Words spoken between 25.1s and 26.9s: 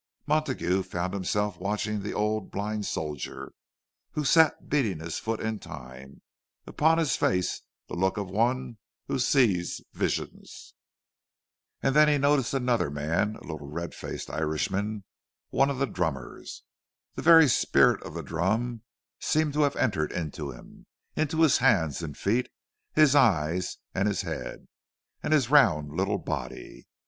and his round little body.